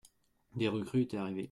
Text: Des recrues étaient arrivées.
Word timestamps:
Des 0.55 0.67
recrues 0.67 1.01
étaient 1.03 1.17
arrivées. 1.17 1.39